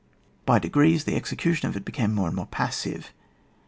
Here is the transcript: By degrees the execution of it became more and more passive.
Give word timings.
By 0.47 0.57
degrees 0.57 1.03
the 1.03 1.15
execution 1.15 1.69
of 1.69 1.75
it 1.75 1.85
became 1.85 2.11
more 2.15 2.25
and 2.25 2.35
more 2.35 2.47
passive. 2.47 3.13